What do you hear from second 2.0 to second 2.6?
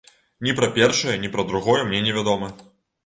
не вядома.